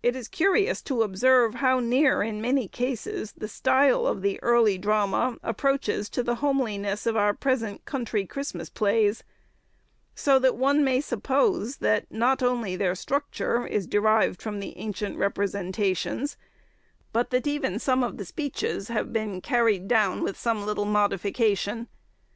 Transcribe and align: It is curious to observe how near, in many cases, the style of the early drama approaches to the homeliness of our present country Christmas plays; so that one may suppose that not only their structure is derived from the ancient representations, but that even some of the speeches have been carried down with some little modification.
It 0.00 0.14
is 0.14 0.28
curious 0.28 0.80
to 0.82 1.02
observe 1.02 1.56
how 1.56 1.80
near, 1.80 2.22
in 2.22 2.40
many 2.40 2.68
cases, 2.68 3.32
the 3.32 3.48
style 3.48 4.06
of 4.06 4.22
the 4.22 4.40
early 4.44 4.78
drama 4.78 5.38
approaches 5.42 6.08
to 6.10 6.22
the 6.22 6.36
homeliness 6.36 7.04
of 7.04 7.16
our 7.16 7.34
present 7.34 7.84
country 7.84 8.24
Christmas 8.26 8.70
plays; 8.70 9.24
so 10.14 10.38
that 10.38 10.54
one 10.54 10.84
may 10.84 11.00
suppose 11.00 11.78
that 11.78 12.06
not 12.12 12.44
only 12.44 12.76
their 12.76 12.94
structure 12.94 13.66
is 13.66 13.88
derived 13.88 14.40
from 14.40 14.60
the 14.60 14.78
ancient 14.78 15.18
representations, 15.18 16.36
but 17.12 17.30
that 17.30 17.48
even 17.48 17.80
some 17.80 18.04
of 18.04 18.18
the 18.18 18.24
speeches 18.24 18.86
have 18.86 19.12
been 19.12 19.40
carried 19.40 19.88
down 19.88 20.22
with 20.22 20.38
some 20.38 20.64
little 20.64 20.84
modification. 20.84 21.88